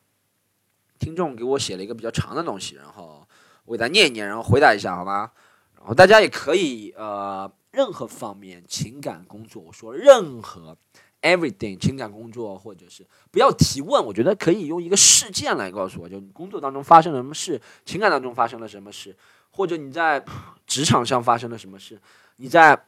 [0.97, 3.27] 听众给我写了一个比较长的东西，然后
[3.65, 5.29] 我给大家念一念，然后回答一下好吗？
[5.77, 10.77] 然后大家也可以呃，任何方面情感工作，我说任何
[11.21, 19.13] everything 情感工作，或者是不要提问，我觉得可以用一个事件来告诉我，就你工作当中发生了什么事，情感当中发生了什么事，
[19.51, 20.23] 或者你在
[20.65, 21.99] 职场上发生了什么事，
[22.37, 22.85] 你在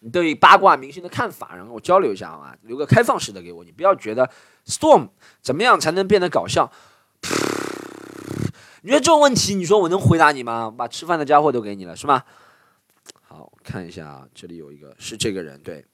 [0.00, 2.56] 你对八卦明星的看法，然后我交流一下好吗？
[2.62, 4.30] 留个开放式的给我，你不要觉得
[4.66, 5.10] storm
[5.42, 6.72] 怎么样才能变得搞笑。
[8.82, 10.72] 你觉得这种问题，你说我能回答你吗？
[10.74, 12.24] 把吃饭的家伙都给你了，是吗？
[13.62, 15.84] 看一下啊，这里有一个是这个人，对，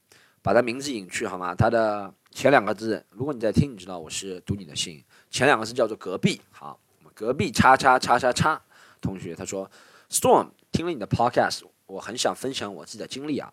[0.43, 1.55] 把他名字隐去好吗？
[1.55, 6.41] 他的前两个字，如果你在听，你知道我是读你的信，前两个字叫做隔壁。
[6.51, 6.81] 好，
[7.15, 8.61] 隔壁叉叉叉叉叉
[9.01, 9.71] 同学，他说
[10.11, 13.53] ，Storm 听了你的 Podcast，我很想分享我自己的经历啊。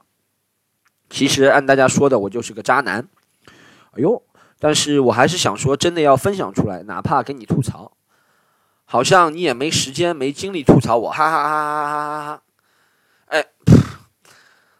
[1.09, 3.07] 其实按大家说的，我就是个渣男。
[3.91, 4.23] 哎呦，
[4.59, 7.91] 但是我还是想说，真的要分享出来，哪怕跟你吐槽。
[8.87, 12.35] 好像你也没时间、没精力吐槽我，哈哈哈哈哈哈！
[12.35, 12.41] 哈，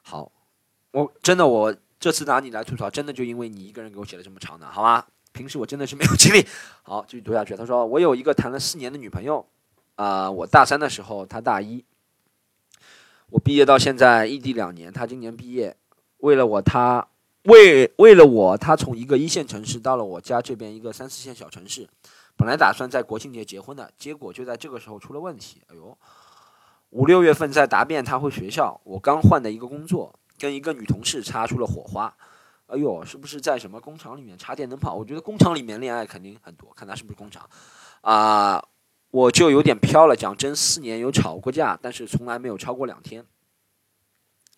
[0.04, 0.32] 好，
[0.96, 5.06] 我真的我这次拿你来吐槽，真的就因为你一个人给我写了这么长的，好吗？
[5.34, 6.48] 平时我真的是没有精力。
[6.84, 7.54] 好，继续读下去。
[7.54, 9.46] 他说我有一个谈了四年的女朋友，
[9.96, 11.84] 啊，我大三的时候，她大一，
[13.30, 15.76] 我毕业到现在异地两年，她今年毕业，
[16.20, 17.06] 为了我，她
[17.44, 21.90] 为为了我，她从一个一线城市到了我家这边一个三四线小城市。
[22.38, 25.62] 本来打算在国庆节结婚的，结果就在这个时候出了问题。
[25.68, 25.98] 哎呦，
[26.92, 28.80] 五六月份在答辩，他回学校。
[28.86, 32.16] 我刚换的一个工作，跟一个女同事擦出了火花。
[32.68, 34.94] 哎呦，是不是在什么工厂里面插电灯泡？
[34.96, 37.48] 我觉得工厂里面恋爱肯定很多，看他是不是工厂。
[38.02, 38.64] 啊，
[39.12, 40.16] 我就有点飘了。
[40.16, 43.26] 讲真，四年有吵过架，但是从来没有超过两天。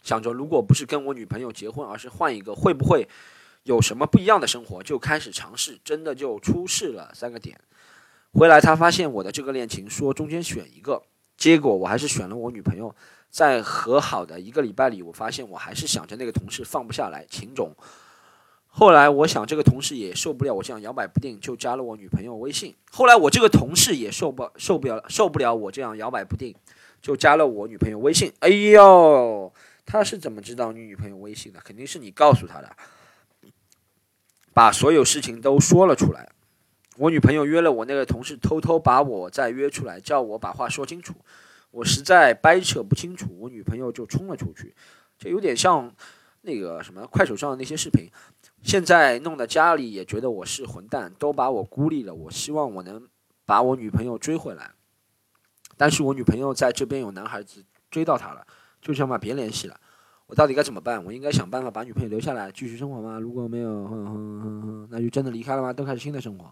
[0.04, 3.08] 想着如果不是跟我女朋友结婚，而是换一个，会不会？
[3.63, 7.12] 有什么不一样的生活，就开始尝试，真的就出事了。
[7.13, 7.60] 三个点，
[8.32, 11.04] 回来他发现我的这个恋情，说中间选一个，
[11.36, 12.96] 结果我还是选了我女朋友。
[13.30, 17.76] 在和好的一个礼拜里，我发现我还是想着那个同事放不下来，情种。
[18.66, 22.76] 后来我想这个同事也受不了我这样摇摆不定，就加了我女朋友微信。
[22.92, 26.56] 后来我这个同事也受不受不了受不了我这样摇摆不定，
[27.02, 28.32] 就加了我女朋友微信。
[28.40, 29.52] 哎呦，
[29.86, 31.60] 他是怎么知道你女朋友微信的？
[31.62, 32.76] 肯定是你告诉他的。
[34.54, 36.30] 把所有事情都说了出来。
[36.98, 41.13] 我女朋友约了我那个同事，偷偷把我再约出来，叫我把话说清楚。
[41.78, 44.76] 我实在掰扯不清楚，我女朋友就冲了出去。
[45.20, 45.94] 这有点像
[46.42, 48.10] 那个什么快手上的那些视频。
[48.63, 52.16] 现在弄得家里也觉得我是混蛋，都把我孤立了。
[52.16, 53.08] 我希望我能
[53.46, 54.72] 把我女朋友追回来，
[55.78, 58.48] 但是我女朋友在这边有男孩子追到她了，
[58.82, 59.80] 就想把别联系了。
[60.26, 61.06] 我到底该怎么办？
[61.06, 63.20] 我应该想办法把女朋友留下来继续生活吗？
[63.20, 65.72] 如果没有，哼哼哼哼，那就真的离开了吗？
[65.72, 66.52] 都开始新的生活。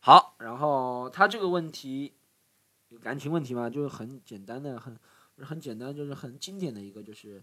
[0.00, 2.12] 好，然后他这个问题，
[2.98, 4.96] 感情问题嘛，就是很简单的，很
[5.40, 7.42] 很简单，就是很经典的一个，就是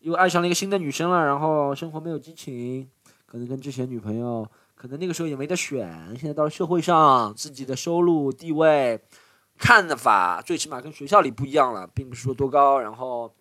[0.00, 2.88] 又爱上了一个新的女生了，然后生活没有激情，
[3.26, 9.00] 可能跟之前女朋友，可能那个时候也没得选，现在到了社会上，自己的收入地位
[9.58, 13.34] 看法，最起码跟学校里不一样了，并不是说多高，然后。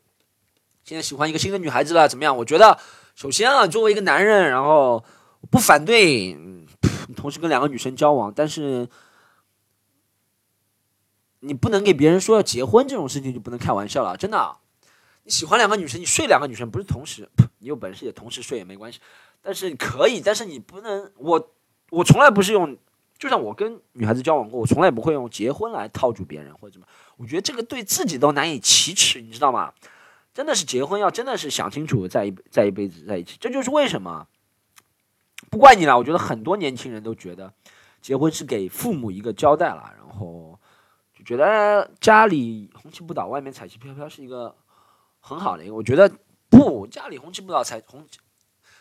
[0.86, 2.36] 现在喜欢一个新的女孩子了，怎么样？
[2.36, 2.78] 我觉得，
[3.16, 5.02] 首先啊，作为一个男人，然后
[5.50, 6.38] 不反对
[7.16, 8.86] 同时跟两个女生交往，但是
[11.46, 14.56] 你不能给别人说要结婚这种事情就不能开玩笑了，真的。
[15.26, 17.30] 你喜欢两个女生，你睡两个女生不是同时，
[17.60, 19.00] 你有本事也同时睡也没关系，
[19.42, 21.12] 但是可以，但是你不能。
[21.18, 21.52] 我
[21.90, 22.78] 我从来不是用，
[23.18, 26.88] 就像我跟女孩子交往过，我从来不会用结婚来套住别人或者怎么。
[27.18, 29.74] 我觉得这个对自己都难以启齿，你知道吗？
[30.34, 34.28] 真的是结婚要真的是想清楚再一再一辈子在一起，这就是为什么
[35.50, 35.98] 不怪你了。
[35.98, 37.54] 我觉得很多年轻人都觉得
[38.02, 40.60] 结婚是给父母一个交代了，然后
[41.24, 44.54] 就觉得家里红旗不倒，外面彩旗飘飘是一个
[45.20, 45.74] 很好的一个。
[45.74, 46.12] 我觉得
[46.50, 48.06] 不，家里红旗不倒，彩红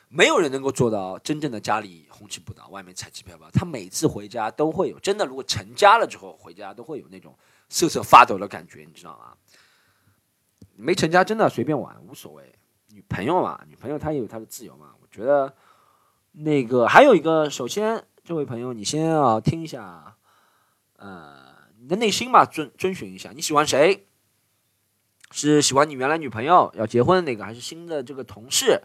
[0.08, 3.48] 没有人能够做到真正的家里红旗不倒，外面彩旗飘飘。
[3.50, 7.34] 他每次回家都会有真的，如果成家了之后回家都会有那种
[7.68, 9.32] 瑟瑟发抖的感觉，你知道吗？
[10.74, 12.52] 没成家真的随便玩无所谓，
[12.88, 14.92] 女朋友嘛，女朋友她也有她的自由嘛。
[15.00, 15.54] 我觉得
[16.32, 20.16] 那个还有一个，首先这位朋友，你先要听一下，
[20.96, 21.51] 呃，
[21.82, 24.06] 你的内心嘛，遵遵循一下，你喜欢谁？
[25.32, 28.80] 是喜欢你原来女朋友要结婚的那个，还是新的这个同事？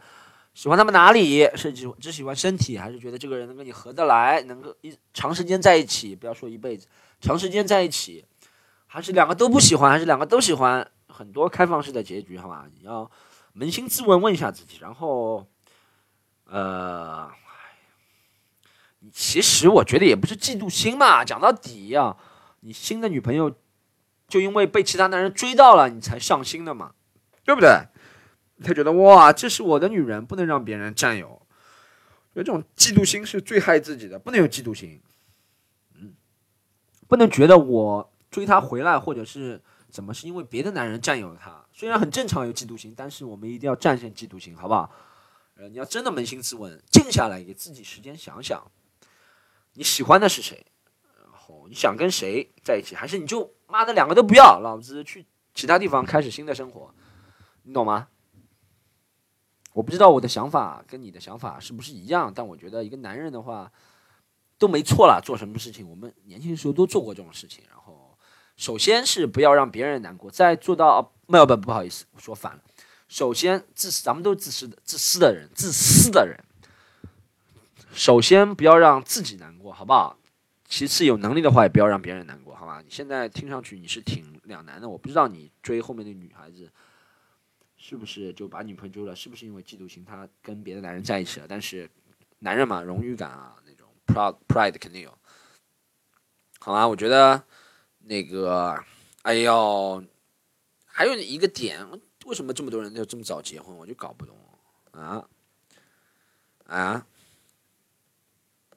[0.56, 1.48] 喜欢他们哪里？
[1.56, 6.16] 是只只喜欢身体，还是觉得这个人能跟你合得来，能够一长时间在一起？
[6.16, 6.88] 不要说一辈子，
[7.22, 8.26] 长时间在一起，
[8.88, 10.90] 还是两个都不喜欢，还是两个都喜欢？
[11.08, 12.66] 很多开放式的结局，好吧？
[12.76, 13.10] 你要
[13.56, 14.78] 扪心自问，问一下自己。
[14.80, 15.48] 然后，
[16.46, 17.30] 呃，
[19.12, 21.26] 其实我觉得也不是嫉妒心嘛。
[21.26, 22.16] 讲到底啊，
[22.68, 23.56] 你新的女朋友
[24.28, 26.94] 就因为被其他男人追到了，你才上心的嘛，
[27.46, 27.70] 对不对？
[28.62, 31.42] 他觉得哇，这是我的女人，不能让别人占有。
[32.34, 35.02] 有这种嫉妒心是最害自己的，不能有嫉妒心。
[35.96, 36.14] 嗯，
[37.08, 44.92] 不能觉得我追她回来或者是怎么是因为别的男人占有了她，虽然很正常有嫉妒心，但是我们一定要战胜嫉妒心，好不好？
[45.56, 48.70] 呃，你要真的扪心自问，静下来给自己时间想想，
[49.76, 50.66] 你喜欢的是谁？
[51.68, 52.96] 你想跟谁在一起？
[52.96, 56.94] 还是你就妈的两个都不要，老子去其他地方开始新的生活？
[57.64, 58.08] 你懂吗？
[59.74, 63.72] 我不知道我的想法跟你的想法是不是一样，但我觉得一个男人的话
[64.58, 65.22] 都没错了。
[65.24, 67.64] 做什么事情，我们年轻的时候都做过这种事情。
[67.70, 68.18] 然后，
[68.56, 72.62] 首先是不要让别人难过，再做到没有不不好意思，说反了。
[73.08, 76.44] 首先自私，咱们都是自私的，自私的人，自私的人。
[77.94, 80.17] 首先不要让自己难过，好不好？
[80.68, 82.82] 其次有能力的话也不要让别人难过，好吧？
[82.84, 86.70] 你现在听上去你是挺两难的，我不知道你追后面的女孩子。
[87.80, 89.16] 是不是就把女朋友追了？
[89.16, 91.46] 是不是因为嫉妒心，她跟别的男人在一起了？
[91.48, 91.90] 但是，
[92.40, 95.16] 男人嘛，荣誉感啊，那种 proud pride 肯定有。
[96.60, 97.42] 好吧，我觉得
[98.00, 98.84] 那个，
[99.22, 100.04] 哎呦，
[100.86, 101.88] 还有一个点，
[102.26, 103.78] 为什么这么多人要这么早结婚？
[103.78, 104.36] 我就搞不懂
[104.92, 105.24] 啊
[106.66, 107.06] 啊！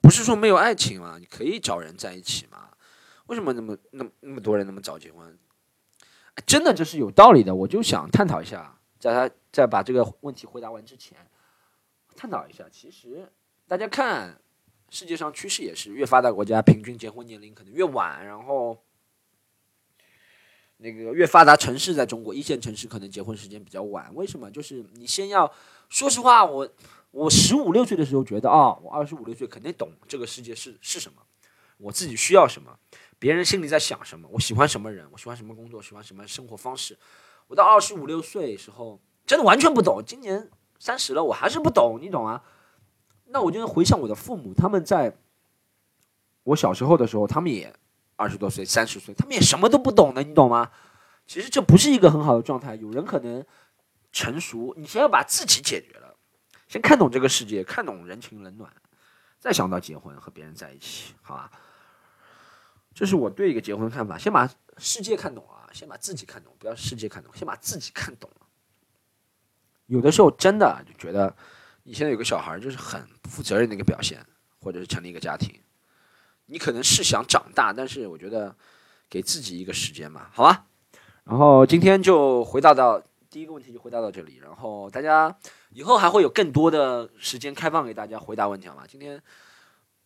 [0.00, 1.16] 不是说没有爱情吗？
[1.18, 2.70] 你可以找人在一起吗？
[3.26, 5.38] 为什么那么那么那么多人那么早结婚？
[6.46, 8.76] 真的这是有道理的，我就想探讨一下。
[8.98, 11.16] 在他在把这个问题回答完之前，
[12.16, 12.64] 探讨一下。
[12.70, 13.30] 其实
[13.66, 14.40] 大家看，
[14.90, 18.82] 世界上趋势也是越发达国家平均结婚年龄可能越晚，然后
[20.76, 24.14] 那个越发达城市，在中国一线城市可能结婚时间比较晚。
[24.14, 24.50] 为什么？
[24.50, 25.50] 就是你先要
[25.90, 26.66] 说实话，我
[27.10, 31.20] 我十五六岁的时候觉得啊，我二十五六岁肯定懂这个世界是是什么，
[31.78, 32.78] 我自己需要什么，
[33.18, 36.96] 别人心里在想什么，我喜欢什么人，我喜欢什么工作，喜欢什么生活方式。
[37.48, 40.00] 我到二十五六岁时候，真的完全不懂。
[40.06, 40.48] 今年
[40.78, 42.42] 三十了，我还是不懂，你懂啊？
[43.26, 45.18] 那我就回想我的父母，他们在
[46.44, 47.74] 我小时候的时候，他们也
[48.14, 50.70] 二十多岁、三十岁，他们也什么都不懂的，你懂吗？
[51.26, 52.76] 其实这不是一个很好的状态。
[52.76, 53.44] 有人可能
[54.12, 56.14] 成熟，你先要把自己解决了，
[56.68, 58.72] 先看懂这个世界，看懂人情冷暖，
[59.38, 61.50] 再想到结婚和别人在一起，好吧？
[62.94, 65.56] 这是我对一个结婚看法，先把世界看懂啊。
[65.72, 68.46] 先把自己看懂，不要世界看懂，先把自己看懂了。
[69.86, 71.32] 有的时候真的就觉得，
[71.84, 74.26] 你现在有个小孩，就是很不负责任的一个表现，
[74.60, 75.62] 或者是成立一个家庭。
[76.46, 78.52] 你可能是想长大，但是我觉得
[79.08, 80.66] 给自己一个时间吧，好吧。
[81.22, 84.38] 然后今天就回答到第一个问题，就回答到这里。
[84.42, 85.32] 然后大家
[85.70, 88.82] 以后还会有更多的时间开放给大家回答问题，好吗？
[88.88, 89.22] 今天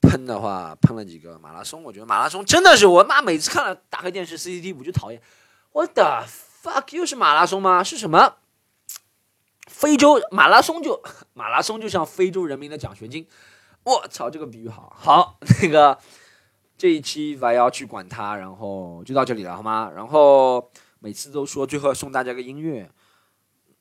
[0.02, 5.22] 喷的话喷了几个马拉松，我觉得马拉松真的是我妈每次看了打开电视 CCTV 就讨厌。
[5.72, 6.26] 我的
[6.62, 7.82] fuck 又是马拉松吗？
[7.82, 8.34] 是什么？
[9.68, 13.26] 非洲马拉松就马拉松就像非洲人民的奖学金。
[13.84, 15.38] 我操，这个比喻好好。
[15.62, 15.98] 那个
[16.76, 19.90] 这一期我要去管他，然后就到这里了，好吗？
[19.94, 22.90] 然后每次都说最后送大家个音乐，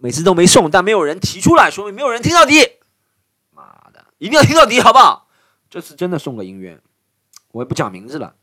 [0.03, 2.55] 每次都没送，但没有人提出来，说明没有人听到底。
[3.51, 5.29] 妈的，一定要听到底，好不好？
[5.69, 6.77] 这次真的送个音乐，
[7.53, 8.35] 我也不讲名字了，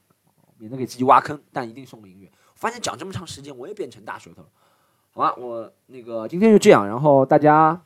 [0.57, 2.33] 免得给自己挖坑，但一定送个音乐。
[2.55, 4.49] 发现讲这么长时间，我也变成大舌头了，
[5.11, 6.87] 好吧，我那个今天就这样。
[6.87, 7.79] 然后大家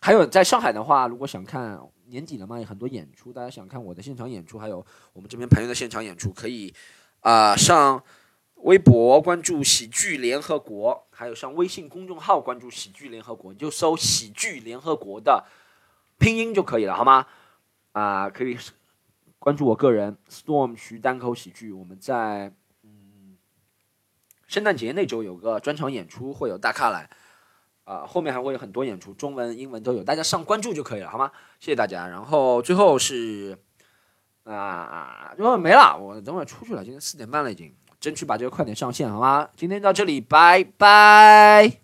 [0.00, 1.76] 还有在上海的话，如果想看
[2.06, 6.72] 年底了嘛，有很多演出，大家想看我的现场演出，还有我们这边朋友的现场演出，可以
[7.22, 8.00] 啊上
[8.58, 15.44] 微博关注喜剧联合国，还有上微信公众号关注喜剧联合国，你就搜喜剧联合国的
[16.18, 17.26] 拼音就可以了，好吗？
[17.92, 18.58] 啊，可以
[19.38, 22.52] 关注我个人 Storm 徐单口喜剧，我们在
[22.82, 23.36] 嗯。
[24.46, 27.08] 圣诞节那周有个专场演出，会有大咖来，
[27.84, 31.32] 啊，后面还会有很多演出，中文、英文都有，大家上关注就可以了，好吗？
[31.58, 32.06] 谢谢大家。
[32.06, 33.58] 然后最后是，
[34.44, 37.74] 啊，最后没了，我等会出去了，今天四点半了已经，
[38.04, 39.48] 争取把这个快点上线，好吗？
[39.56, 41.83] 今天到这里，拜拜。